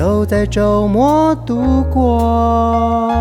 [0.00, 3.12] 都在周末度过，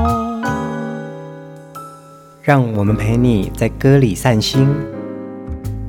[2.42, 4.66] 让我们陪你在歌里散心，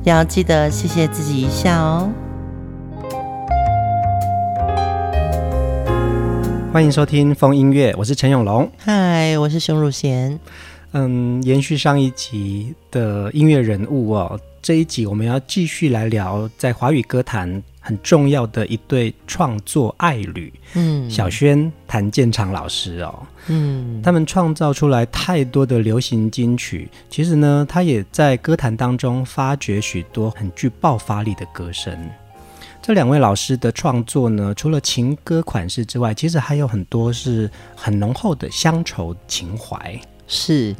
[0.03, 2.09] 要记得谢谢自己一下哦。
[6.73, 8.69] 欢迎收听风音乐，我是陈永龙。
[8.77, 10.37] 嗨，我是熊汝贤。
[10.91, 31.97] 嗯，延续上一集的音乐人物哦，这一集我们要继续来聊在华语歌坛很重要的一对创作爱侣，嗯，小轩、谭健常老师哦，嗯，他们创造出来太多的流行金曲，其实呢，他也在歌坛当中发掘许多很具爆发力的歌声。
[32.83, 39.99] 这两位老师的创作呢，除了情歌款式之外，其实还有很多是很浓厚的乡愁情怀。
[40.27, 40.75] 是，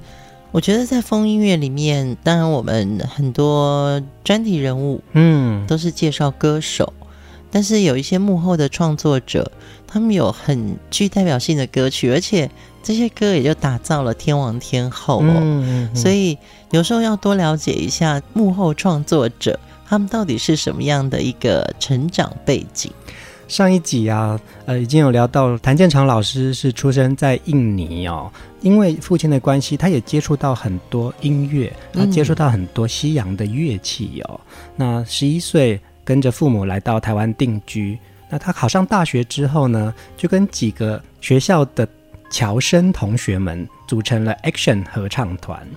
[0.51, 6.91] 我觉得在风音乐里面，当然我们很多专题人物，嗯，都是介绍歌手，
[7.49, 9.49] 但是有一些幕后的创作者，
[9.87, 12.51] 他们有很具代表性的歌曲，而且
[12.83, 15.23] 这些歌也就打造了天王天后哦。
[15.23, 16.37] 嗯嗯，所以
[16.71, 19.57] 有时候要多了解一下幕后创作者，
[19.87, 22.91] 他们到底是什么样的一个成长背景。
[23.51, 34.39] 上一集啊，呃，已经有聊到谭建长老师是出生在印尼哦，因为父亲的关系，他也接触到很多音乐，他接触到很多西洋的乐器哦。
[34.77, 41.85] 那十一岁跟着父母来到台湾定居，那他考上大学之后呢，就跟几个学校的
[42.29, 45.67] 侨生同学们组成了 Action 合唱团。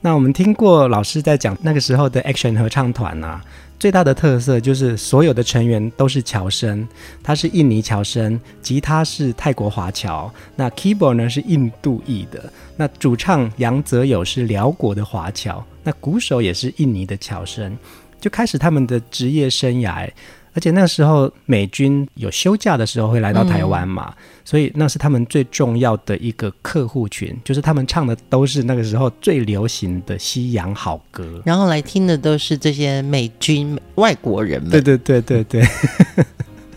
[0.00, 3.44] 那我们听过老师在讲那个时候的 Action 合唱团啊。
[3.82, 6.86] 最大的特色就是所有的成员都是侨生，
[7.20, 17.76] 他是印尼侨生，吉他是泰国华侨，那 keyboard 呢是印度裔的，那主唱杨泽友是辽国的华侨，那鼓手也是印尼的侨生，
[18.20, 20.08] 就开始他们的职业生涯。
[20.54, 34.70] 而且那时候美军有休假的时候会来到台湾嘛，嗯、所以那是他们最重要的一个客户群，就是他们唱的都是那个时候最流行的西洋好歌，然后来听的都是这些美军外国人们。
[34.70, 35.62] 对对对对对。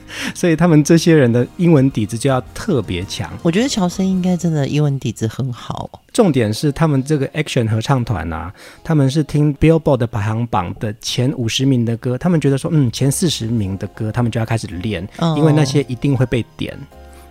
[0.33, 3.31] 所以他们这些人的英文底子就要特别强。
[3.43, 5.89] 我觉得乔森应该真的英文底子很好。
[6.13, 15.05] 重点是他们这个 Action 合唱团啊，他们是听 Billboard 的排行榜的前五十名的歌，他们觉得说，嗯，前四十名的歌，他们就要开始练，
[15.35, 16.77] 因为那些一定会被点。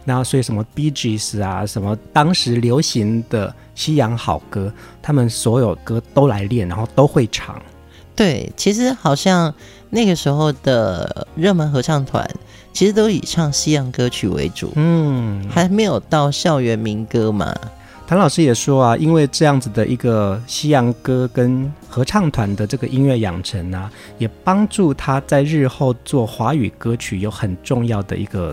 [0.04, 4.70] 然后，所以什么 Bee Gees 啊，什么当时流行的西洋好歌，
[5.00, 7.58] 他们所有歌都来练，然后都会唱。
[8.16, 9.52] 对，其实好像
[9.90, 12.28] 那个时候的热门合唱团。
[12.72, 17.54] 其实都以唱西洋歌曲为主，嗯，还没有到校园民歌嘛。
[18.04, 23.88] 谭老师也说啊，因为这样子的一个西洋歌跟合唱团的这个音乐养成啊，
[24.18, 28.52] 也帮助他在日后做华语歌曲有很重要的一个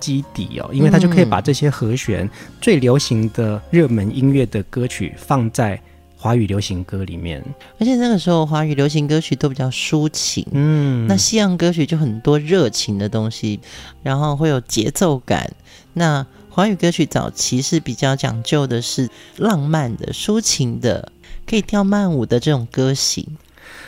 [0.00, 2.26] 基底哦，因为他就可以把这些和弦
[2.58, 5.78] 最流行的热门音乐的歌曲放在。
[6.22, 7.42] 华语流行歌里面，
[7.80, 13.58] 而且那个时候华语流行歌曲都比较抒情，嗯，那西洋歌曲就很多热情的东西，
[14.04, 15.50] 然后会有节奏感。
[15.94, 21.10] 那华语歌曲早期是比较讲究的是浪漫的、抒情的，
[21.44, 23.26] 可以跳慢舞的这种歌型。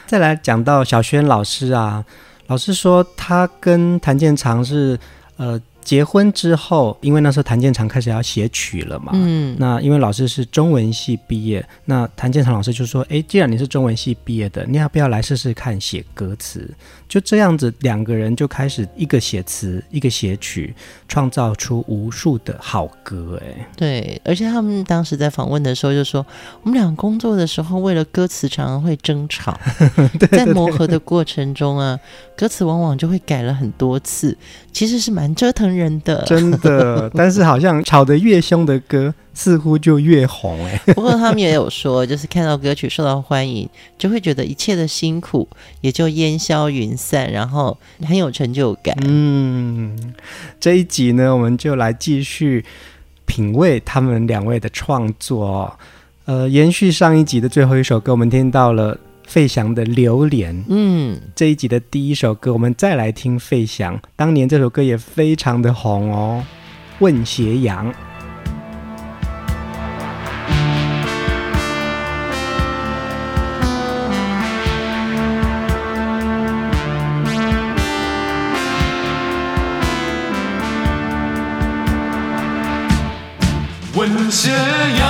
[0.04, 2.04] 再来讲到小轩老师啊，
[2.48, 4.98] 老师说他跟谭健常是
[5.36, 5.60] 呃。
[5.84, 16.68] 结婚之后，因为那时候谭健常开始要写曲了嘛，嗯，那因为老师是中文系毕业，那谭健常老师就说：“哎，既然你是中文系毕业的，你要不要来试试看写歌词？”
[17.06, 20.74] 就这样子，两个人就开始一个写词，一个写曲，
[21.06, 23.40] 创造出无数的好歌。
[23.44, 26.26] 哎，对，而且他们当时在访问的时候就说
[26.62, 29.58] ：“我们俩工作的时候，为了歌词常常会争吵，
[30.18, 31.98] 对对对，在磨合的过程中啊，
[32.36, 34.36] 歌词往往就会改了很多次，
[34.72, 37.10] 其实是蛮折腾人的，真的。
[37.14, 40.80] 但是好像吵得越凶的歌，似乎就越红哎。
[40.94, 43.68] 不过他们也有说，就是看到歌曲受到欢迎，
[43.98, 45.48] 就会觉得一切的辛苦
[45.80, 47.76] 也就烟消云散，然后
[48.06, 48.96] 很有成就感。
[49.04, 50.14] 嗯，
[50.58, 52.64] 这一集呢，我们就来继续
[53.26, 55.78] 品味他们两位的创作。
[56.26, 58.98] 呃，延续上一集的最后一首歌，我们听到了。
[59.34, 64.00] 费翔的《榴莲》，嗯，这一集的第一首歌，我们再来听费翔。
[64.14, 66.44] 当年这首歌也非常的红哦。
[67.00, 67.92] 问斜阳》。
[83.96, 85.03] 问斜阳，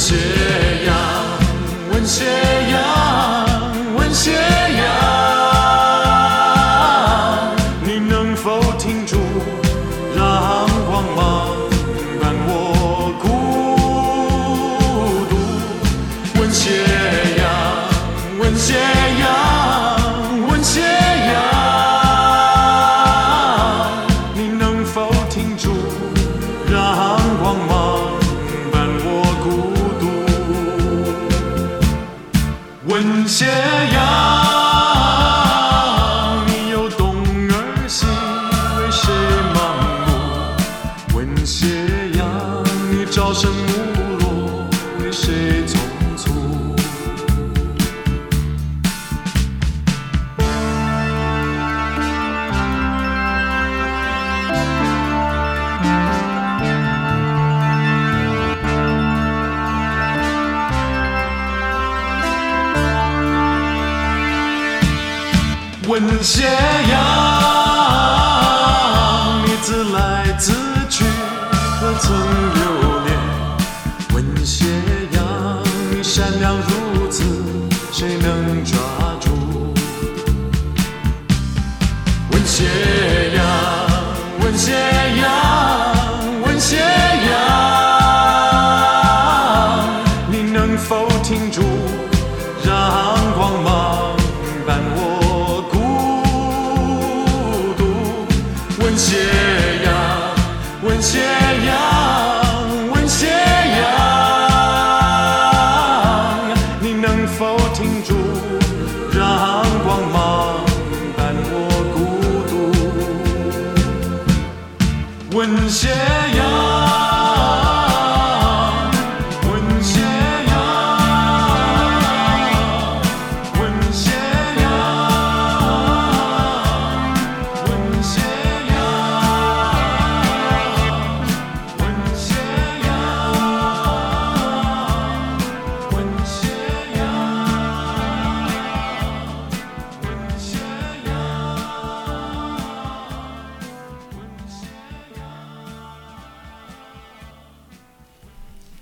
[0.00, 0.16] 斜
[0.86, 0.94] 阳
[1.92, 2.49] 问斜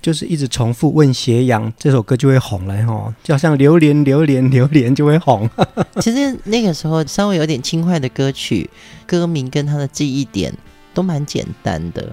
[0.09, 5.47] 就是一直重复问斜阳，这首歌就会红了哈，就好像榴莲榴莲榴莲就会红。
[6.01, 8.67] 其实那个时候稍微有点轻快的歌曲，
[9.05, 10.51] 歌名跟它的记忆点
[10.95, 12.11] 都蛮简单的。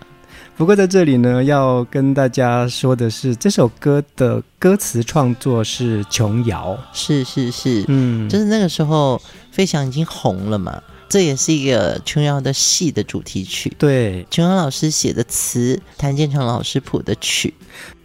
[0.58, 9.18] 不过在这里呢，要跟大家说的是，这首歌的歌词创作是琼瑶，是是是，嗯，就是那个时候
[9.50, 10.82] 飞翔已经红了嘛。
[11.08, 17.54] 这也是一个琼瑶的戏的主题曲，对，琼瑶老师写的词，谭建成老师谱的曲。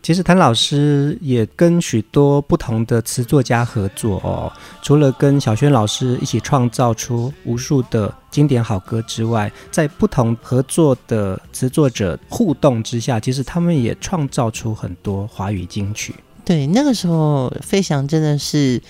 [0.03, 16.15] 其实谭老师也跟许多不同的词作家合作哦，除了跟小轩老师一起创造出无数的经典好歌之外，在不同合作的词作者互动之下，其实他们也创造出很多华语金曲。
[16.46, 18.81] 对，那个时候飞翔真的是。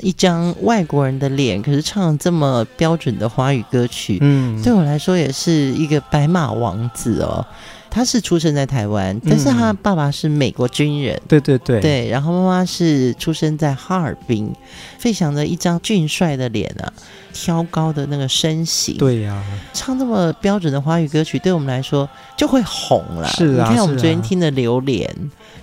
[0.00, 7.44] 一张外国人的脸，可是唱这么标准的华语歌曲，嗯，对我来说也是一个白马王子哦。
[7.92, 14.48] 他是出生在台湾，但是他爸爸是美国军人，对对对，对，然后妈妈是出生在哈尔滨。
[14.96, 16.92] 费翔的一张俊帅的脸啊，
[17.32, 23.26] 挑高的那个身形，对呀、啊，唱这么标准的华语歌曲，对我们来说就会红了。
[23.26, 25.08] 是啊，你看我们昨天听的《榴莲》，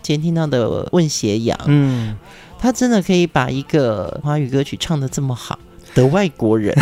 [0.01, 2.17] 今天听到的《问斜阳》，嗯。
[2.60, 5.58] 他真的可以把一个华语歌曲唱得这么好
[5.94, 6.76] 的外国人，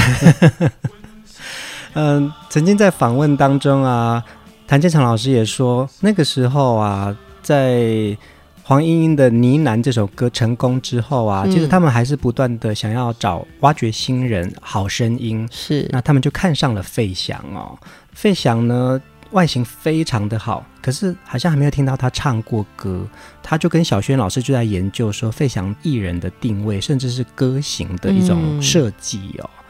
[1.94, 4.24] 嗯，曾经在访问当中啊，
[4.68, 8.18] 谭健常老师也说，那个时候啊，在
[8.64, 15.88] 黄莺莺的呢喃这首歌成功之后啊，嗯、其实他们还是不断的想要找挖掘新人好声音，是。
[15.92, 17.78] 那他们就看上了费翔哦。
[18.12, 19.00] 费翔呢，
[19.36, 23.06] 外形非常的好，可是好像还没有听到他唱过歌，
[23.44, 29.44] 他就跟小轩老师就在研究说费翔艺人的定位，甚至是歌型的一种设计哦。
[29.44, 29.62] 嗯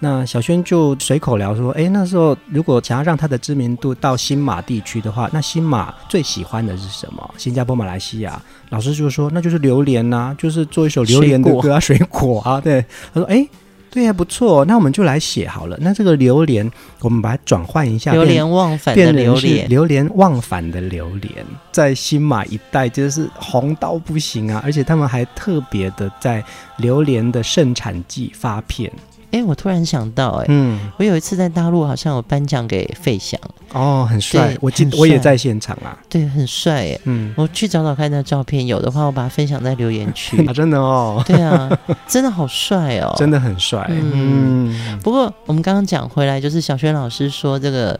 [0.00, 7.34] 那小轩就随口聊说：“哎，那时候如果想要让他的知名度到新马地区的话，那新马最喜欢的是什么？
[7.38, 8.38] 新加坡、马来西亚？”
[8.68, 13.48] 老师就说：“那就是榴莲呐、啊，就是做一首榴莲的歌啊，水果，水果啊。”对，他说：“哎，
[13.94, 15.78] 对，啊不错，那我们就来写好了。
[15.80, 24.60] 那这个榴莲，我们把它转换一下，榴莲忘返的榴莲，榴莲忘返的榴莲，在新马一带就是红到不行啊！
[24.64, 26.42] 而且他们还特别的在
[26.78, 28.90] 榴莲的盛产季发片。”
[29.34, 33.40] 哎，我突然想到，哎，嗯，我有一次在大陆好像有颁奖给费翔，
[33.72, 41.68] 哦，很帅，我记得我也在现场啊，对，很帅，哎，嗯，我去找找看那照片，有的话我把它分享在留言区， 啊，真的哦，对啊，
[42.06, 47.98] 真的好帅哦，真的很帅，嗯，嗯，不过我们刚刚讲回来，就是小轩老师说这个。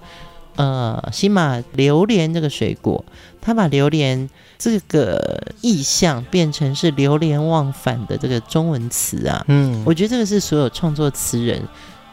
[0.56, 3.04] 呃，新马榴莲这个水果，
[3.44, 11.62] 他把榴莲这个意象变成是流连忘返的这个中文词啊，嗯，我觉得这个是所有创作词人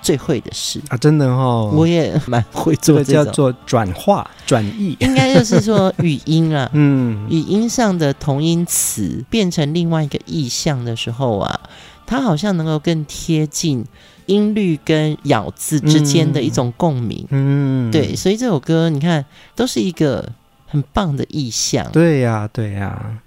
[0.01, 0.81] 最会的事。
[0.89, 11.59] 啊，真的哦，我也蛮会做这，这个叫做转化转译， 应该就是说语音啊， 嗯，语音上的同音词变成另外一个意象的时候啊，
[12.05, 13.85] 它好像能够更贴近。
[14.27, 20.25] 音律跟咬字之间的一种共鸣，嗯，对，所以这首歌你看都是一个
[20.71, 21.87] 很棒的意象。
[21.91, 23.19] 对呀，对呀，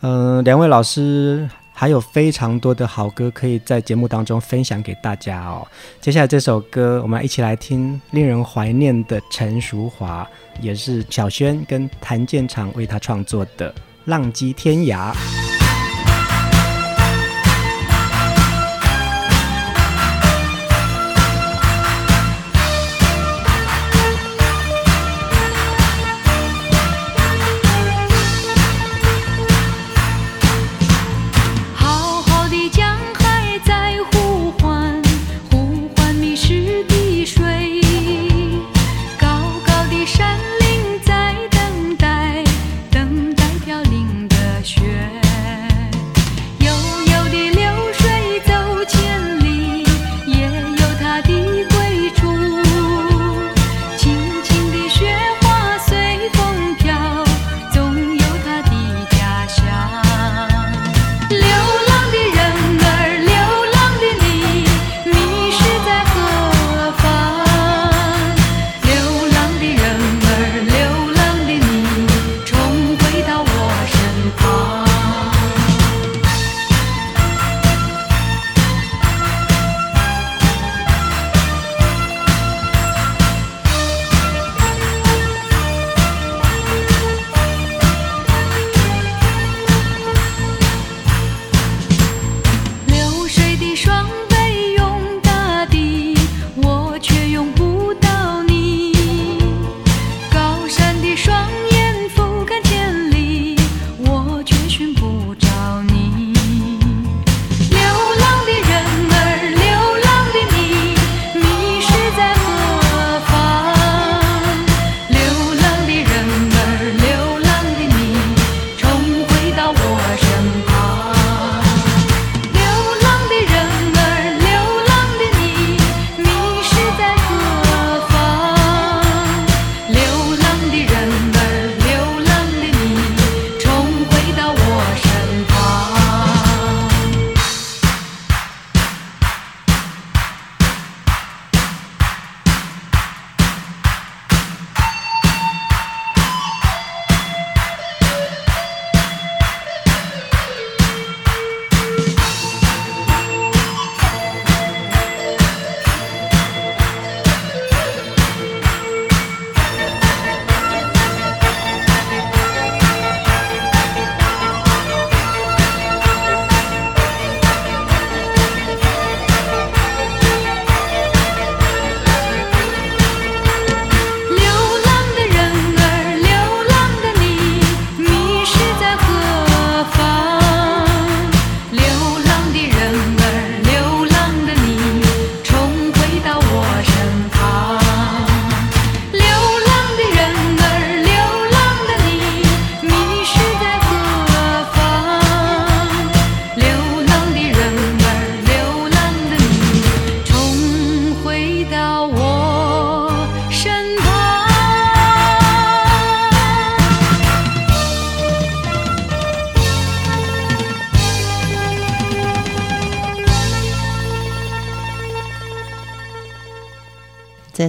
[0.00, 5.66] 嗯，两位老师还有非常多的好歌可以在节目当中分享给大家哦。
[6.00, 10.26] 接下来这首歌，我们一起来听令人怀念的陈淑华，
[10.60, 13.70] 也是小轩跟谭健常为他创作的
[14.06, 15.12] 《浪迹天涯》。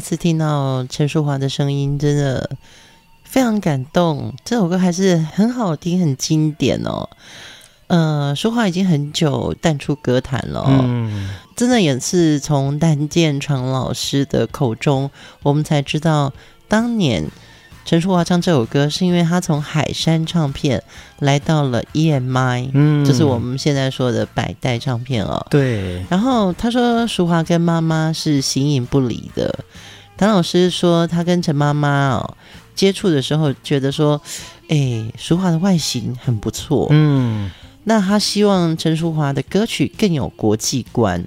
[0.08, 2.50] 次听到陈淑华的声音，真的
[3.26, 4.34] 非常感动。
[4.46, 7.10] 这首歌还是很好听，很经典哦。
[7.88, 15.12] 呃，淑华已经很久淡出歌坛了，嗯，真的也是从谭健常老师的口中，
[15.44, 16.32] 我们才知道
[16.70, 17.26] 当年。
[17.84, 20.84] 陈淑樺唱这首歌，是因为他从海山唱片
[21.20, 25.46] 来到了 EMI，嗯，就是我们现在说的百代唱片哦。
[25.50, 26.06] 对。
[26.10, 29.60] 然后他说，淑樺跟妈妈是形影不离的。
[30.18, 32.36] 谭老师说，他跟陈妈妈哦
[32.76, 34.20] 接触的时候，觉得说，
[34.68, 37.52] 哎，淑华的外形很不错，嗯。
[37.84, 41.24] 那他希望陈淑华的歌曲更有国际观。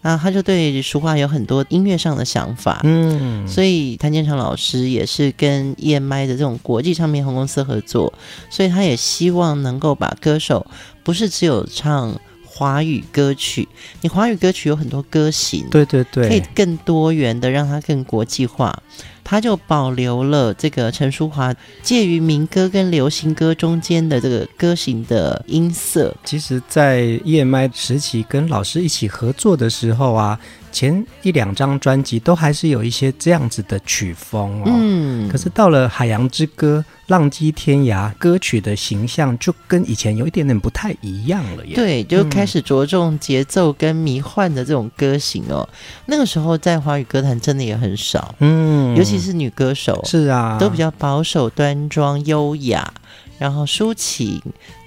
[0.00, 8.12] 啊，他就对淑华有很多音乐上的想法，嗯，所以谭健常老师也是跟 EMI 的这种国际唱片公司合作，
[8.50, 10.66] 所以他也希望能够把歌手
[11.02, 12.20] 不是只有唱
[12.56, 13.68] 华语歌曲，
[14.00, 18.80] 你华语歌曲有很多歌型，对对对，可以更多元的让它更国际化。
[19.24, 26.14] 它就保留了这个陈淑华介于民歌跟流行歌中间的这个歌型的音色。
[26.24, 30.38] 其实，在 EMI 时期跟老师一起合作的时候啊。
[30.74, 41.76] 前一两张专辑都还是有一些这样子的曲风哦，嗯，可是到了《海洋之歌》《浪迹天涯》，歌曲的形象就跟以前有一点点不太一样了耶。
[41.76, 45.66] 对，就开始着重节奏跟迷幻的这种歌型哦。
[45.70, 45.74] 嗯、
[46.06, 52.92] 那个时候在华语歌坛真的也很少，嗯，尤其是女歌手，是啊，都比较保守、端庄、优雅，
[53.38, 54.42] 然后抒情。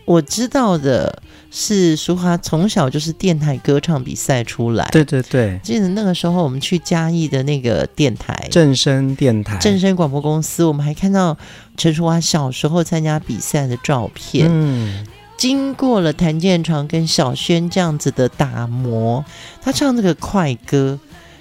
[0.08, 1.22] 我知道的
[1.52, 4.88] 是，淑华从小就是电台歌唱比赛出来。
[4.90, 11.38] 对对对，记得那个时候我们去嘉义的那个电台，正声电台、正声广播公司，我们还看到
[11.76, 14.48] 陈淑华小时候参加比赛的照片。
[14.50, 19.26] 嗯，经过了谭健常跟小轩这样子的打磨，
[19.62, 20.98] 他唱这个快歌。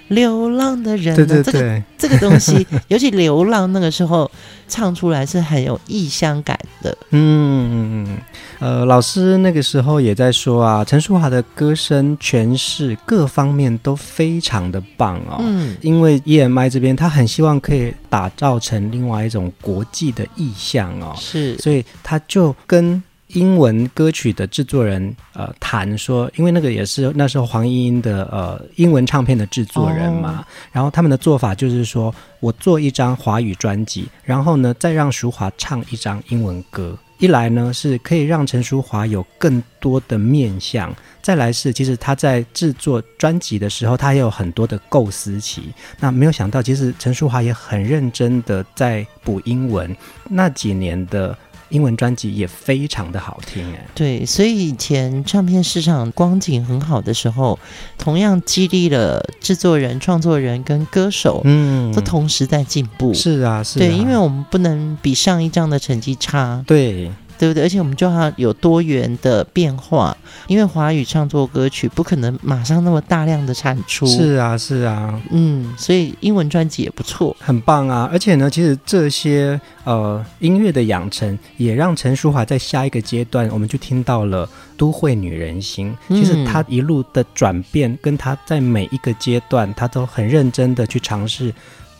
[0.09, 4.31] 流浪的人，对对对，这个 这个东西，尤其流浪那个时候
[4.65, 6.97] 唱出来是很有异乡感的。
[7.09, 8.17] 嗯，
[8.59, 15.37] 呃，老师那个时候也在说啊，陈淑华的歌声诠释各方面都非常的棒哦。
[15.41, 23.01] 嗯，因为 EMI 这边他很希望可以打造成另外一种国际的意象哦，是，所以他就跟。
[23.31, 49.95] 英文歌曲的制作人呃谈说，因为那个也是那时候黄莺莺的呃英文唱片的制作人嘛，哦、然后他们的做法就是说，我做一张华语专辑，然后呢再让淑华唱一张英文歌，一来呢是可以让陈淑华有更多的面向，再来是其实他在制作专辑的时候，他也有很多的构思期，那没有想到其实陈淑华也很认真的在补英文，
[50.29, 51.37] 那几年的。
[51.69, 57.57] 英文专辑也非常的好听哎，对，所以以前唱片市场光景很好的时候，
[57.97, 63.13] 同样激励了制作人、创作人跟歌手，嗯，都同时在进步。
[63.13, 66.63] 是啊，是啊，对，因为我们不能比上一张的成绩差。
[66.65, 67.11] 对。
[67.37, 67.63] 对不对？
[67.63, 70.15] 而且我们就要有多元的变化，
[70.47, 74.05] 因为华语创作歌曲不可能马上那么大量的产出。
[74.05, 78.09] 是啊，是啊，嗯，所以英文专辑也不错，很棒啊！
[78.11, 84.45] 而且呢，其实这些呃音乐的养成，也让陈淑华在下一个阶段，我们就听到了
[84.75, 85.95] 《都会女人心》。
[86.15, 91.53] 其实她一路的转变，跟她在每一个阶段，她都很认真的去尝试。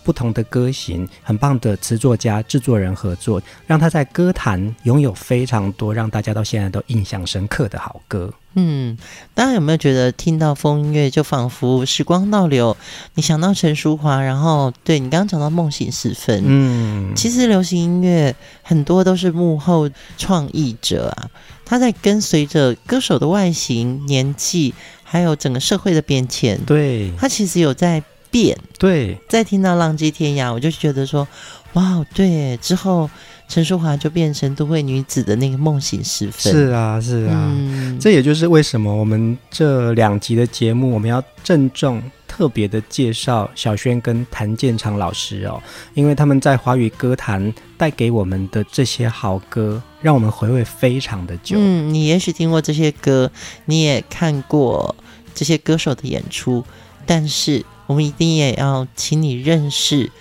[0.07, 8.33] 不同的歌型，很棒的词作家、制作人合作，让他在歌坛拥有非常多让大家到现在都印象深刻的好歌。
[8.55, 8.97] 嗯，
[9.33, 12.77] 大家有没有觉得听到风音乐就仿佛时光倒流？
[13.15, 21.27] 你想到陈淑华，然后对你刚刚讲到梦醒时分，嗯，其实流行音乐很多都是幕后创意者啊，
[21.65, 28.01] 他在跟随着歌手的外形、年纪，还有整个社会的变迁，对，他其实有在。
[28.29, 31.27] 变对，再听到《浪迹天涯》，我就觉得说，
[31.73, 33.09] 哇，对，之后
[33.47, 36.53] 陈淑华就变成都会女子的那个梦醒时分。
[36.53, 45.61] 是啊，是啊，嗯，这也就是为什么我们这两集的节目，我们要郑重特别的介绍小轩跟谭健常老师哦，
[45.93, 51.55] 因为他们在华语歌坛带给我们的这些好歌，让我们回味非常的久。
[51.57, 53.31] 嗯，你也许听过这些歌，
[53.65, 54.95] 你也看过
[55.33, 56.63] 这些歌手的演出，
[57.05, 57.65] 但是。
[57.87, 60.11] 我们一定也要请你认识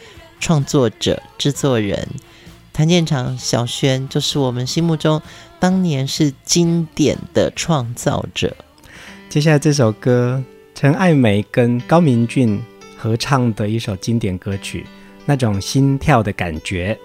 [0.40, 2.08] 创作者、制作人
[2.72, 5.20] 谭健常、小轩，就是我们心目中
[5.58, 8.56] 当年是经典的创造者。
[9.28, 10.42] 接下来这首歌，
[10.74, 12.62] 陈爱梅跟高明俊
[12.96, 14.86] 合唱的一首经典歌曲，
[15.24, 16.96] 那种心跳的感觉。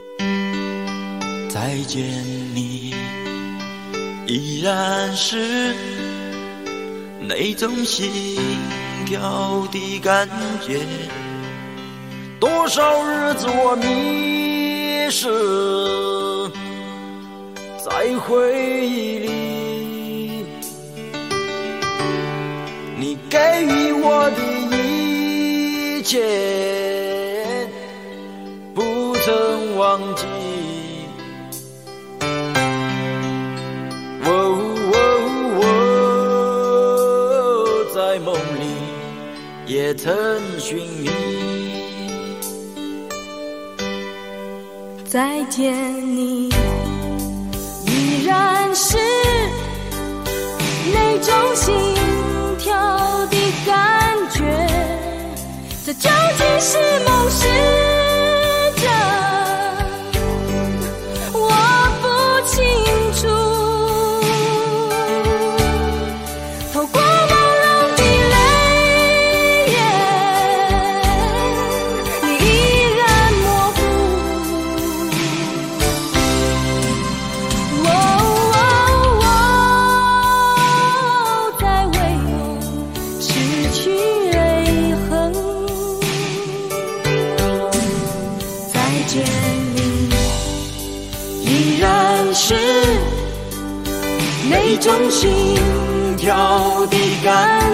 [1.50, 2.04] 再见
[2.54, 2.94] 你，
[4.28, 5.74] 依然是
[7.24, 8.12] 那种心
[9.06, 10.28] 跳的感
[10.66, 10.80] 觉，
[12.40, 15.30] 多少日子我迷失
[17.78, 20.46] 在回忆里，
[22.98, 24.42] 你给予我的
[24.76, 27.68] 一切
[28.74, 30.26] 不曾忘记。
[38.60, 38.66] 里
[39.66, 40.12] 也曾
[40.60, 41.10] 寻觅。
[45.06, 45.74] 再见
[46.16, 46.50] 你，
[47.86, 48.98] 依然是
[50.94, 51.74] 那种心
[52.58, 53.36] 跳的
[53.66, 54.42] 感觉，
[55.86, 57.48] 这究竟是梦是？
[58.78, 58.90] 真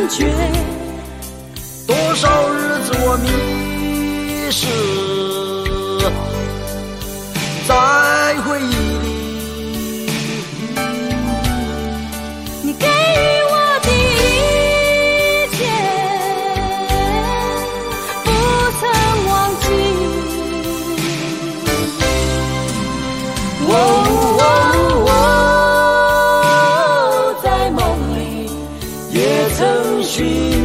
[0.09, 0.25] 觉，
[1.85, 3.56] 多少日子我迷
[30.17, 30.56] Dream.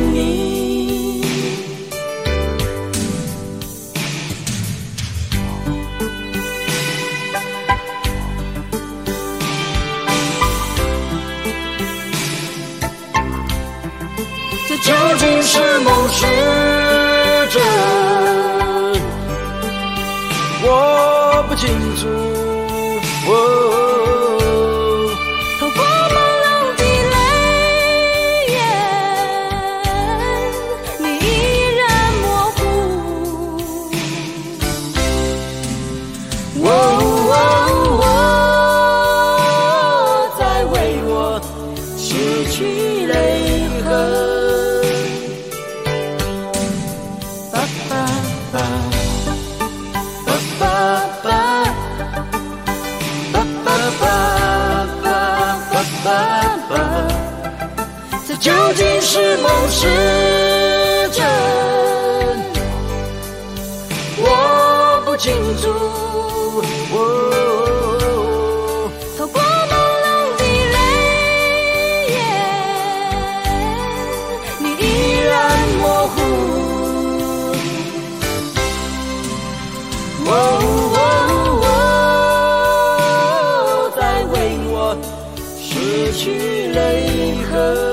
[86.12, 87.91] 去了以后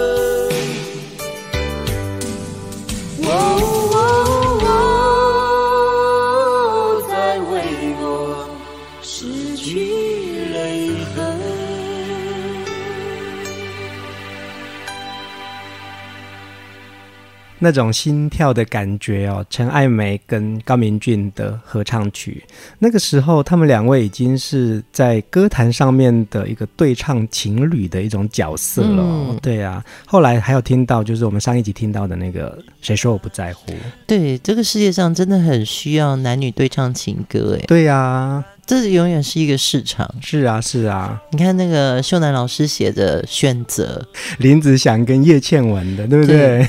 [17.59, 22.43] 那种心跳的感觉哦，陈爱梅跟高明俊的合唱曲，
[22.79, 29.03] 那个时候他们两位已经是在歌坛上面的一个对唱情侣的一种角色了。
[29.03, 33.73] 嗯、对啊，后来还有听到，就是我们上一集听到的那个“谁说我不在乎”。
[34.07, 37.65] 对，这个世界上真的很需要男女对唱情歌，哎。
[37.67, 38.45] 对呀、啊。
[38.69, 41.19] 这永远是一个市场，是啊，是啊。
[41.31, 44.05] 你看那个秀楠老师写的《选择》，
[44.37, 46.67] 林子祥跟叶倩文的，对不对？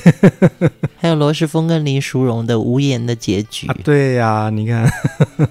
[0.59, 3.77] 对 还有罗时丰跟林淑荣的《无言的结局》啊。
[3.85, 4.91] 对呀、啊，你看，
[5.39, 5.49] 嗯、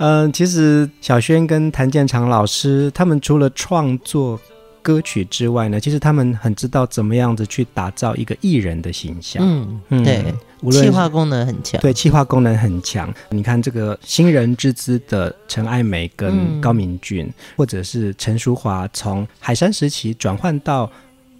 [0.24, 4.40] 呃，其实小轩跟谭建长老师他们除了创作
[4.82, 9.42] 歌曲之外呢，其实他们很知道怎么样子去打造一个艺人的形象。
[9.46, 11.80] 嗯，嗯对，无论企划功能很强。
[11.80, 13.12] 对，气化功能很强。
[13.30, 20.90] 你看这个新人之姿的陈爱梅跟高明俊，嗯、或者是陈淑华从海山时期转换到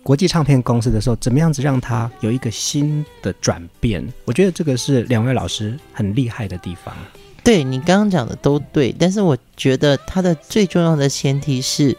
[0.03, 4.07] 国际唱片公司的时候，怎么样子让他有一个新的转变？
[4.25, 6.95] 我觉得这个是两位老师很厉害的地方。
[7.43, 11.97] 对，你刚刚讲的都对，但是我觉得他的最重要的前提是。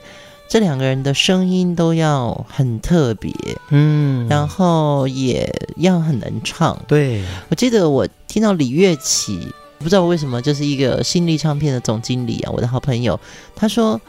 [0.52, 3.34] 这两个人的声音都要很特别，
[3.70, 6.78] 嗯，然后也要很能唱。
[6.90, 9.48] 对，我记得我听到李月琪
[9.80, 13.18] 不知道为什么，就是一个新力唱片的总经理啊，我的好朋友，
[13.56, 14.02] 他说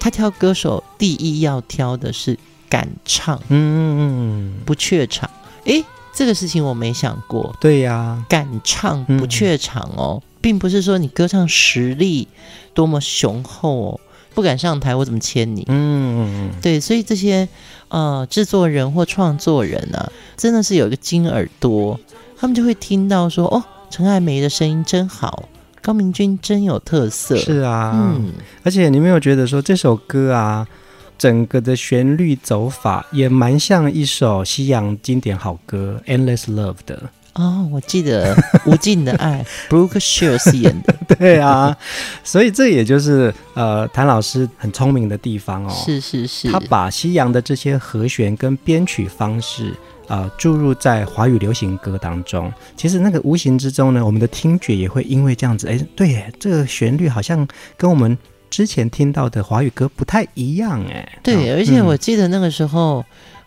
[0.00, 2.36] 他挑歌手第一要挑的是
[2.68, 5.30] 敢唱，嗯嗯嗯，不怯场。
[5.66, 7.54] 诶，这个事情我没想过。
[7.60, 12.26] 对呀、啊，敢唱不怯场哦，嗯、并不是说你歌唱实力
[12.74, 14.00] 多么雄厚哦，
[14.34, 15.64] 不敢上台我怎么签你？
[15.68, 17.48] 嗯，对，所以这些
[17.88, 21.98] 呃制作人或创作人啊，真的是有一个金耳朵，
[22.36, 23.62] 他们就会听到说哦。
[23.90, 25.48] 陈爱梅的声音真好，
[25.80, 27.36] 高明君真有特色。
[27.36, 28.32] 是啊，嗯，
[28.64, 30.66] 而且你没有觉得说这首歌啊，
[31.16, 37.00] 整个的旋律走法也蛮像一首西洋经典好歌《Endless Love》的
[37.34, 37.68] 哦。
[37.70, 40.94] 我记得《无尽的爱 》，Brooke Shields 演的。
[41.18, 41.76] 对啊，
[42.22, 45.70] 所以这也就是呃，谭老师很聪明的地方哦。
[45.70, 49.74] 是是是，他把西洋的这些和弦跟编曲方式。
[50.06, 58.14] 啊、呃，注入在华语流行歌当中，其实那个无形之中呢，我们的听觉也会因为这样子，哎，对，这个旋律好像跟我们
[58.50, 63.02] 之前听到的华语歌不太一样，哎，对，而且我记得那个时候，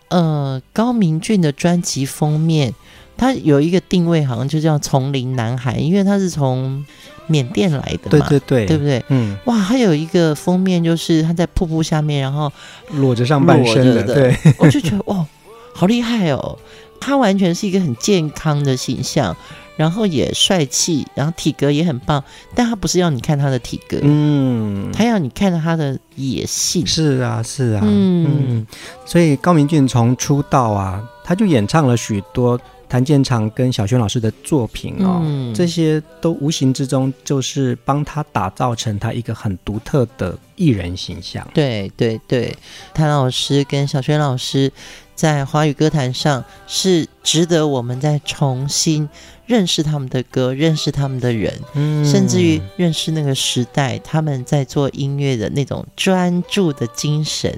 [0.08, 2.73] 嗯、呃，高明俊的专辑封面，
[3.18, 6.86] 他有一个定位，好像就叫“丛林男孩”，因为他是从
[7.26, 9.04] 缅甸来的嘛，对对对，对不对？
[9.10, 12.52] 嗯，哇，还有一个封面就是他在瀑布下面，然后
[12.92, 15.26] 裸着上半身的，对， 我就觉得哇。
[15.74, 16.58] 好厉害哦！
[17.00, 19.38] 他完全是一个很健康的形象，
[19.76, 22.24] 然后也帅气，然后体格也很棒。
[22.56, 26.84] 但他不是要你看他的体格，嗯，他要你看到他的野性。
[26.88, 28.68] 是啊，是啊，嗯，嗯。
[29.06, 41.47] 所以高明俊从出道啊，他就演唱了许多谭健常跟小轩老师的作品哦，嗯，这些都无形之中就是帮他打造成他一个很独特的艺人形象。
[41.54, 42.56] 对对对，
[42.93, 44.71] 谭老师跟小轩老师。
[45.17, 49.10] 在华语歌坛上，是值得我们再重新
[49.47, 57.52] 认识他们的歌，认识他们的人，嗯，甚至于认识那个时代他们在做音乐的那种专注的精神。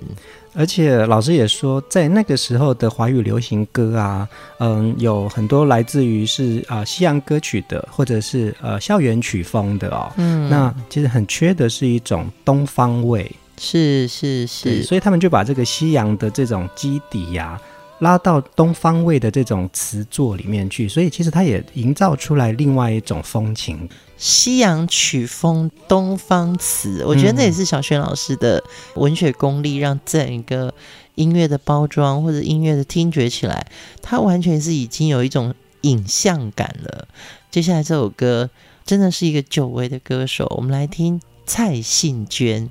[0.54, 4.28] 而且老师也说，在那个时候的华语流行歌啊，
[4.60, 10.12] 嗯，有很多来自于是啊、呃、西洋歌曲的，或者是呃校园曲风的哦。
[10.18, 13.32] 嗯，那其实很缺的是一种东方味。
[13.58, 17.62] 是是是，所以他们就把这个西洋的这种基底呀、啊，
[18.00, 23.88] 拉到东方味的这种词作里面去，所以其实它也营造出来另外一种风情。
[24.20, 28.62] 西洋曲风，东方词，我觉得那也是小轩老师的
[28.96, 30.74] 文学功力，让整个
[31.16, 33.66] 音乐的包装或者音乐的听觉起来，
[34.02, 37.08] 它完全是已经有一种影像感了。
[37.50, 38.50] 接下来这首歌
[38.86, 42.70] 真的是一个久违的歌手，我们来听蔡幸娟。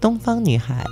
[0.00, 0.84] 东方女孩，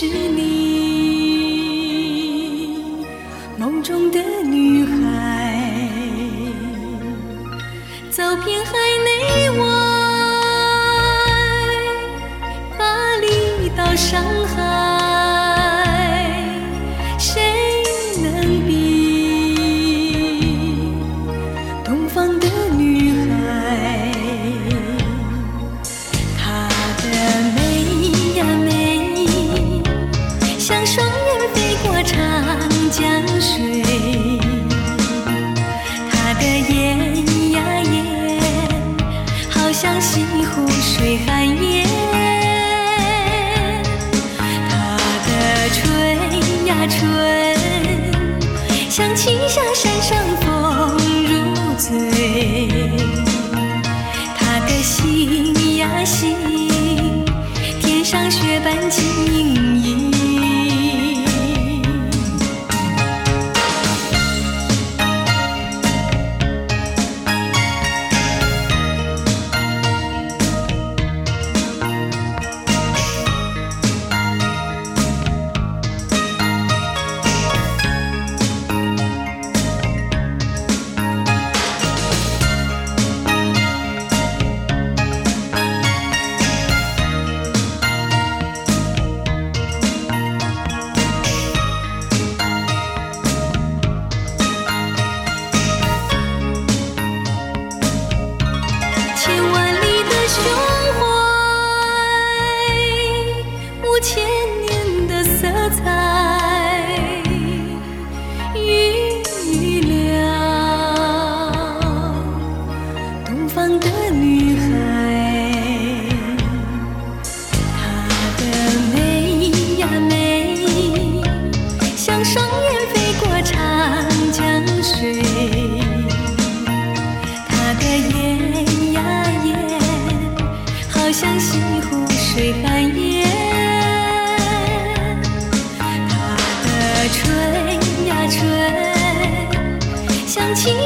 [0.00, 0.49] 是你
[51.88, 52.19] take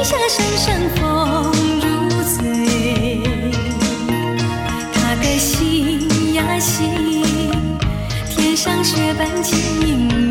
[0.05, 1.85] 下声声风如
[2.23, 3.19] 醉，
[4.93, 7.21] 他的心呀心，
[8.29, 10.24] 天上雪般轻盈，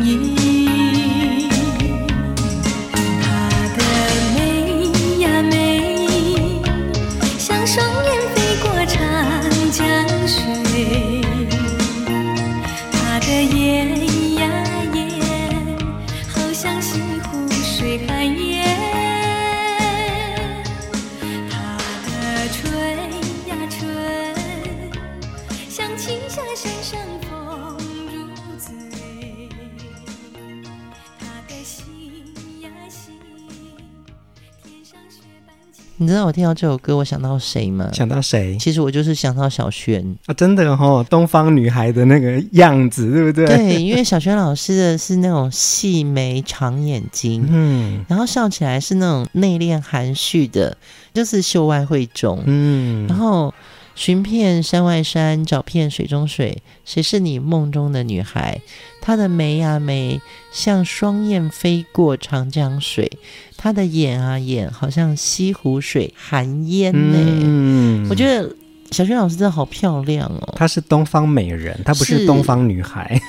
[36.15, 37.89] 知道我听到这首歌，我想到谁吗？
[37.91, 38.55] 想到谁？
[38.57, 43.45] 其实我就是想到小轩啊，真的哦，东方女孩的那个样子，对不对？
[43.45, 50.77] 对，因为小轩老师的是那种细眉长眼睛，嗯，然后笑起来是那种内敛含蓄的，
[51.13, 53.53] 就是秀外慧中，嗯，然后。
[53.95, 58.61] 寻遍山外山，找遍水中水，谁是你梦中的女孩？
[59.01, 60.19] 她的眉啊眉，
[60.51, 63.07] 像双燕飞过长江水；
[63.55, 67.17] 她的眼啊眼，好像西湖水寒烟呢。
[67.17, 68.53] 嗯，我觉得
[68.91, 70.53] 小轩老师真的好漂亮哦。
[70.57, 73.19] 她是东方美人，她不是东方女孩。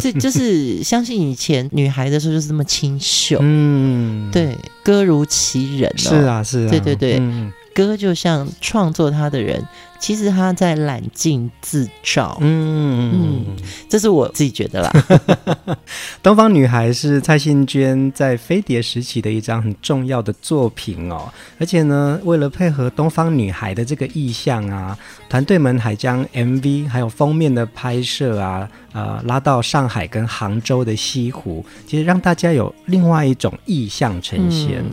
[0.00, 3.38] 这就是相信以前女孩的时候就是这么清秀。
[3.40, 5.96] 嗯，对，歌如其人哦。
[5.96, 7.16] 是啊，是啊，对对对。
[7.20, 9.66] 嗯歌就像创作他的人，
[9.98, 12.36] 其实他在揽镜自照。
[12.40, 13.56] 嗯嗯，
[13.88, 14.90] 这是我自己觉得啦。
[16.22, 21.32] 《东方女孩》是蔡幸娟在飞碟时期的一张很重要的作品哦。
[21.58, 34.80] 而且呢，为了配合《东方女孩》的这个意象啊，团队们还将 MV 还有封面的拍摄啊，呃，拉到上海跟杭州的西湖，其实让大家有另外一种意象呈现。
[34.80, 34.90] 嗯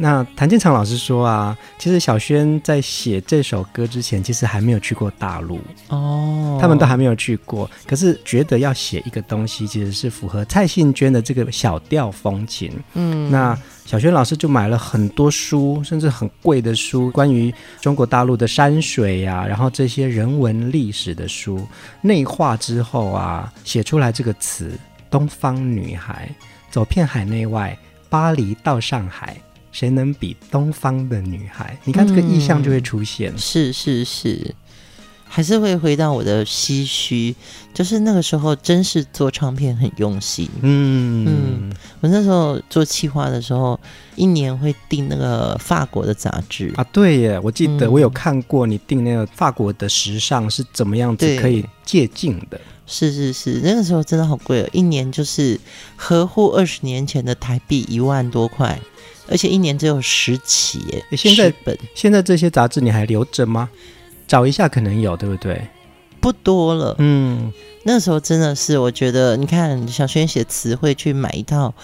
[0.00, 5.58] 那谭健常老师说啊，其实小轩在写这首歌之前，其实还没有去过大陆
[5.88, 12.72] 哦，他们都还没有去过，可是觉得要写一个东西，其实是符合蔡幸娟的这个小调风情。
[12.94, 21.66] 嗯，那小轩老师就买了很多书，甚至很贵的书，关于中国大陆的山水呀、啊，然后这些人文历史的书，
[22.02, 24.70] 内化之后啊，写出来这个词
[25.10, 26.30] 《东方女孩》，
[26.70, 27.76] 走遍海内外，
[28.08, 29.36] 巴黎到上海。
[29.72, 31.78] 谁能比东方的女孩？
[31.84, 33.32] 你看这个意象就会出现。
[33.32, 34.54] 嗯、是是是，
[35.28, 37.34] 还是会回到我的唏嘘，
[37.74, 40.48] 就是那个时候真是做唱片很用心。
[40.62, 43.78] 嗯嗯，我那时候做企划的时候，
[44.16, 46.84] 一年会订那个法国的杂志啊。
[46.92, 52.58] 对耶，我记得我有看过你订那个法国的时尚是怎么样子可以借鉴的。
[52.88, 55.60] 是是是，那个时候真的好贵哦，一年就是
[55.94, 58.80] 合乎二十年前的台币一万多块。
[59.30, 63.68] 而且一年只有十期耶，现在本现在这些杂志你还留着吗？
[64.26, 65.68] 找一下可能有，对不对？
[66.18, 66.96] 不多了。
[66.98, 67.52] 嗯，
[67.84, 71.74] 那时候真的是，我觉得你看小轩写词汇去买一套，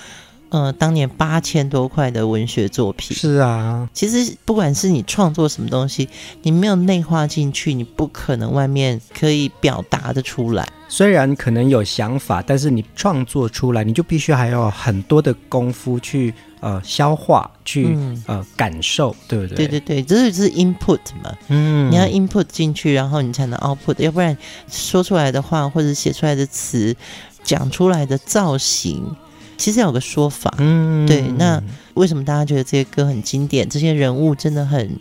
[0.55, 3.17] 呃，当年八千多块的文学作品。
[3.17, 6.09] 是啊，其实不管是你创作什么东西，
[6.43, 10.65] 你没有内化进去，你不可能外面可以表达的出来。
[10.89, 16.33] 虽然可能有想法，但是你创作出来，你就必须还有很多的功夫去。
[16.61, 19.67] 呃，消化去、嗯、呃感受，对不对？
[19.67, 24.35] 对对对，这就是 input 嘛，嗯，你要 input 进去，然后你才能 output，要不然
[24.67, 26.97] 说出来的话或者写出来的词，
[27.43, 29.15] 讲出来的造型，
[29.57, 31.23] 其实有个说法，嗯，对。
[31.39, 31.63] 那
[31.95, 33.69] 为什么大家觉得这些歌很经典？
[33.69, 34.99] 这些人物真的很。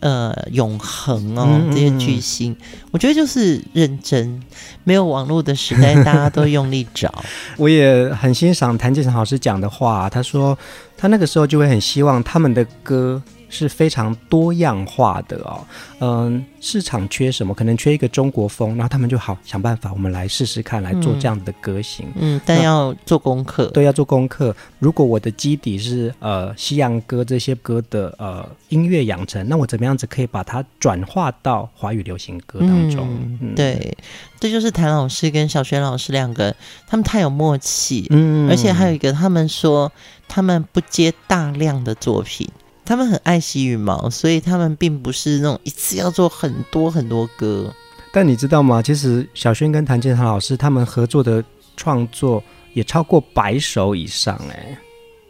[0.00, 2.54] 呃，永恒哦，这些巨星，
[2.92, 4.40] 我觉得就是认真。
[4.84, 7.12] 没有网络的时代，大家都用力找。
[7.58, 10.56] 我也很欣赏谭健常老师讲的话，他说
[10.96, 13.20] 他那个时候就会很希望他们的歌。
[13.48, 15.64] 是非常多样化的哦，
[16.00, 17.54] 嗯，市场缺什么？
[17.54, 22.06] 可能缺一个中国风，然后他们就好想办法，我们来试试看，来做这样的歌型。
[22.16, 24.54] 嗯，嗯，但要做功课，对，要做功课。
[24.78, 33.08] 如果我的基底是呃西洋歌这些歌的呃音乐养成，那我怎么样子可以把它转化到华语流行歌当中？
[33.56, 33.96] 对，
[34.38, 36.54] 这就是谭老师跟小轩老师两个，
[36.86, 38.06] 他们太有默契。
[38.10, 39.90] 嗯，而且还有一个，他们说
[40.28, 42.48] 他们不接大量的作品。
[42.88, 47.70] 他们很爱惜羽毛，所以他们并不是那种一次要做很多很多歌。
[48.10, 48.80] 但你知道吗？
[48.80, 51.44] 其实小轩跟谭健常老师他们合作的
[51.76, 54.78] 创作也超过百首以上哎，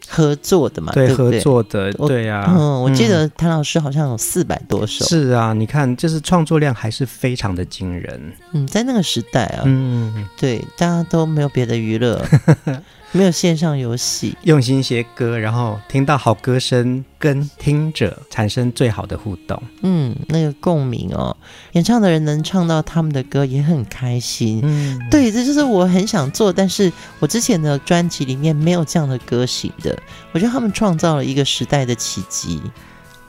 [0.07, 2.55] 合作的嘛，对，合作的，对呀、啊。
[2.57, 5.05] 嗯，我记得谭老师好像有四百多首。
[5.07, 8.33] 是啊，你看，就是创作量还是非常的惊人。
[8.53, 12.25] 嗯，在那个时代啊，嗯，对，大家都没有别的娱乐。
[13.13, 19.61] 没有线上游戏，用心写歌，然后听到好歌声，跟听者产生最好的互动。
[19.83, 21.35] 嗯，那个共鸣哦，
[21.73, 24.61] 演唱的人能唱到他们的歌也很开心。
[24.63, 29.99] 嗯，对，这就是我很想做，但是我之前的专辑里面没有这样的歌型的。
[30.33, 32.61] 我觉得他们创造了一个时代的奇迹。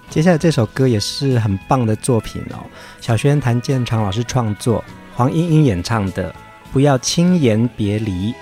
[0.10, 2.60] 接下来这首歌也是很棒的作品哦，
[3.00, 4.84] 小轩谭健常老师创作，
[5.16, 6.32] 黄莺莺演唱的
[6.74, 8.34] 《不要轻言别离》。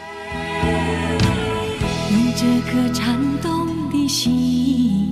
[2.40, 5.10] 这颗颤动的心，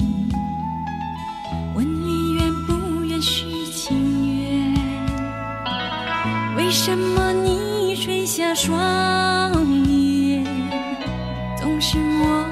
[1.73, 4.71] 问你愿不愿许情愿？
[6.55, 8.77] 为什么你垂下双
[9.89, 10.45] 眼，
[11.57, 12.45] 总是默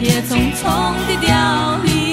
[0.00, 2.05] 也匆匆地凋零，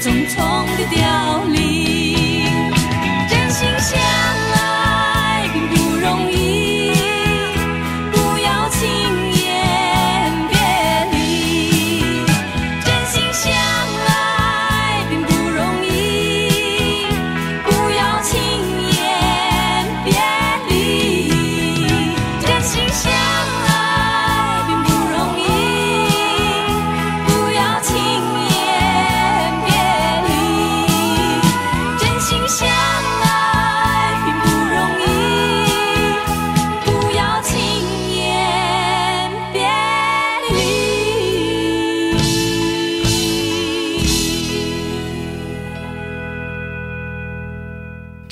[0.00, 1.67] 匆匆的凋零，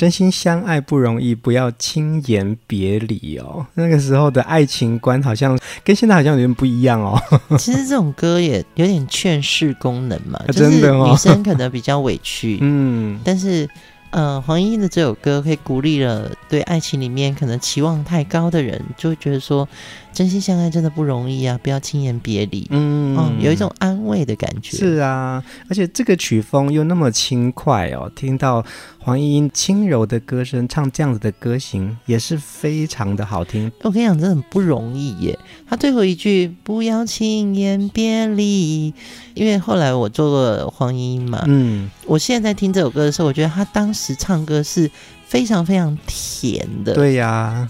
[0.06, 3.66] 真心相爱不容易，不要轻言别离哦。
[3.74, 7.20] 那个时候的爱情观好像跟现在好像有点不一样哦。
[7.58, 13.68] 其实这种歌也有点劝世功能嘛，啊真的哦就是女生可能比较委屈， 嗯，但是
[14.10, 19.68] 呃，黄莺莺的这首歌可以鼓励了对爱情里面可能期望太高的人，就会觉得说
[20.16, 24.74] 真心相爱真的不容易啊，不要轻言别离，嗯哦，有一种安慰的感觉。
[24.74, 28.64] 是啊，而且这个曲风又那么轻快哦，听到
[28.98, 33.70] 黄莺莺轻柔的歌声唱这样子的歌型，也是非常的好听。
[33.82, 35.38] 我跟你讲，真的很不容易耶。
[35.68, 38.94] 他最后一句“不要轻言别离”，
[39.36, 44.90] 因为后来我做过黄莺莺嘛，嗯，我现在在听这首歌的时候，我觉得他当时唱歌是
[45.26, 46.94] 非常非常甜的。
[46.94, 47.68] 对呀、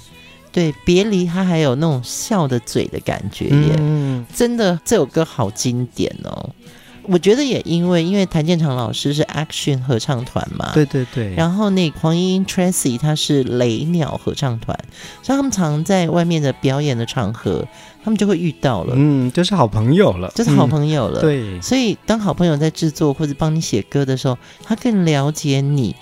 [0.57, 6.49] 对，别离他还有那种笑的嘴的感觉耶，嗯，真的这首歌好经典哦。
[7.03, 14.75] 我觉得也因为因为谭健常老师是 Action 合唱团嘛，对对对，然后那黄莺莺 Tracy 他是雷鸟合唱团，
[15.23, 17.69] 所以他们常在外面的表演的场合，
[18.03, 21.21] 他们就会遇到了，嗯，就是好朋友了，就是好朋友了。
[21.21, 25.95] 嗯、对，所以当好朋友在制作或者帮你写歌的时候，他更了解你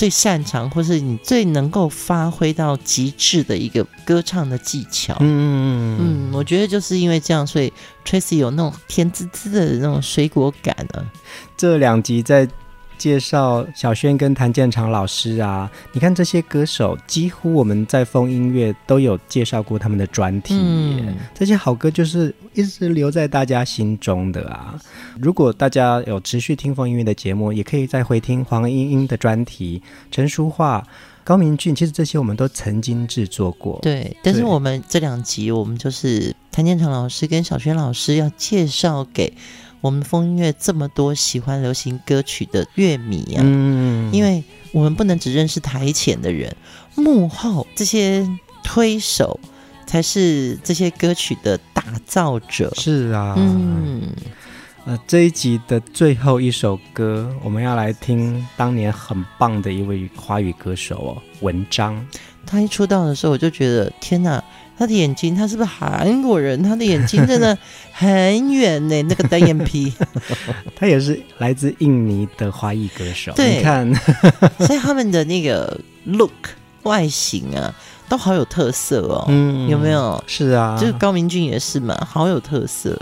[0.00, 5.14] 最擅长或是你最能够发挥到极致的一个歌唱的技巧。
[5.20, 7.70] 嗯嗯嗯，我觉得就是因为这样，所以
[8.02, 11.04] Tracy 有那种甜滋滋的那种水果感啊。
[11.54, 12.48] 这两集在
[13.00, 24.78] 介绍小轩跟谭健常老师啊，你看这些歌手，几乎我们在风音乐都有介绍过他们的专题，嗯，这些好歌就是一直留在大家心中的啊。
[25.18, 30.86] 如果大家有持续听风音乐的节目，也可以再回听黄莺莺的专题，陈淑桦、
[31.24, 33.78] 高明俊，其实这些我们都曾经制作过。
[33.80, 39.32] 对，但是我们这两集，我们就是谭健常老师跟小轩老师要介绍给
[39.80, 46.54] 我们风音乐这么多喜欢流行歌曲的乐迷啊，嗯，因为我们不能只认识台前的人，
[46.94, 48.28] 幕后这些
[48.62, 49.40] 推手
[49.86, 52.72] 才是这些歌曲的打造者。
[52.76, 54.02] 是啊，嗯，
[54.86, 62.04] 呃，这一集的最后一首歌，我们要来听当年很棒的一位华语歌手哦，文章。
[62.46, 64.42] 他一出道的时候，我就觉得天哪！
[64.78, 66.62] 他的眼睛，他是不是韩国人？
[66.62, 67.56] 他的眼睛真的
[67.92, 69.92] 很远呢，那个单眼皮。
[70.74, 73.30] 他也是来自印尼的华裔歌手。
[73.36, 73.94] 对，你看，
[74.66, 76.32] 所以他们的那个 look
[76.84, 77.72] 外形啊，
[78.08, 79.26] 都好有特色哦。
[79.28, 80.24] 嗯，有没有？
[80.26, 82.98] 是啊，就是高明俊也是嘛，好有特色。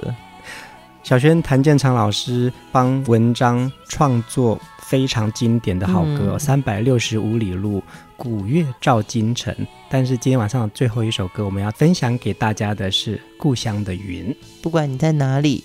[1.08, 7.78] 小轩谭建昌老师帮文章创作非常经典的好歌，《三百六十五里路》。
[8.14, 9.56] 古月照今城，
[9.88, 14.30] 但是今天晚上的最后一首歌，我们要分享给大家的是《故乡的云》。
[14.60, 15.64] 不管你在哪里，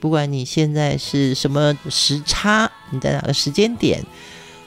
[0.00, 4.02] 不管你现在是什么时差，你在哪个时间点，《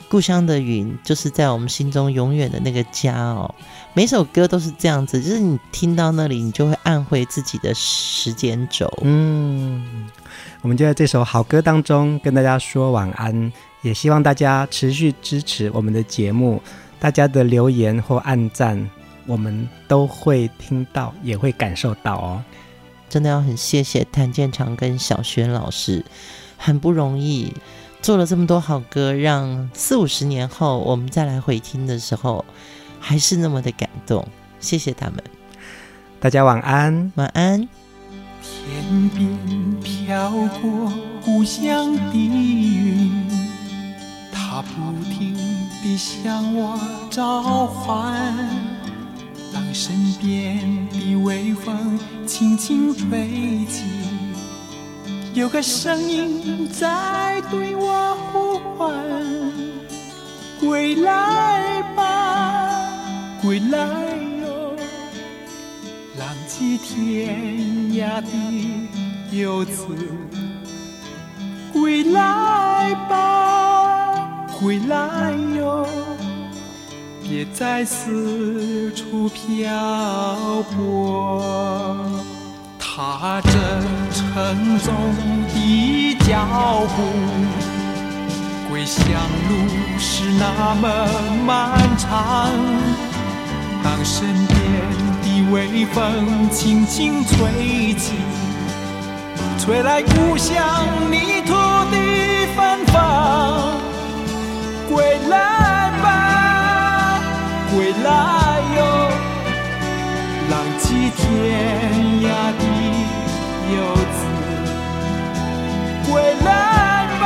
[0.09, 3.53] 故乡的云》就是在我们心中永远的那个家哦。
[3.93, 8.91] 每首歌都是这样子，就是你听到那里，你就会按回自己的时间轴。
[9.01, 10.09] 嗯，
[10.61, 13.51] 我们就在这首好歌当中跟大家说晚安，
[13.81, 16.61] 也希望大家持续支持我们的节目。
[16.99, 18.89] 大家的留言或按赞，
[19.25, 22.43] 我们都会听到，也会感受到哦。
[23.07, 26.03] 真的要很谢谢谭建长跟小轩老师，
[26.57, 27.53] 很不容易
[28.05, 32.45] 做了这么多好歌，让四五十年后我们再来回听的时候，
[32.99, 34.27] 还是那么的感动。
[34.59, 35.23] 谢谢他们，
[36.19, 37.67] 大家晚安，晚安。
[38.43, 40.29] 天边飘
[40.61, 40.93] 过
[41.23, 43.27] 故乡的云，
[44.31, 45.35] 它不停。
[45.81, 46.79] 地向我
[47.09, 48.15] 召唤，
[49.51, 53.81] 当身边的微风轻轻吹起，
[55.35, 58.95] 有个声音在对我呼唤：
[60.61, 62.89] 归来吧，
[63.41, 63.77] 归来
[64.41, 64.77] 哟，
[66.17, 67.35] 浪迹天
[67.91, 68.29] 涯的
[69.37, 69.85] 游子，
[71.73, 74.47] 归来吧。
[74.57, 75.85] 归来哟，
[77.21, 82.24] 别再四处漂泊。
[82.95, 83.49] 踏着
[84.09, 84.93] 沉重
[85.49, 87.03] 的脚步，
[88.69, 89.03] 归乡
[89.49, 89.53] 路
[89.99, 90.87] 是那么
[91.45, 92.49] 漫长。
[93.83, 94.55] 当身边
[95.21, 98.13] 的微风轻轻吹起，
[99.59, 100.65] 吹来故乡
[101.11, 101.51] 泥土
[101.91, 101.97] 的
[102.55, 103.73] 芬芳。
[104.89, 107.19] 归来吧，
[107.75, 108.07] 归来
[108.77, 109.09] 哟，
[110.49, 111.25] 浪迹天
[112.21, 112.25] 涯
[112.57, 112.63] 的
[113.73, 114.19] 游子。
[116.11, 116.13] 归
[116.43, 116.47] 来
[117.19, 117.23] 吧，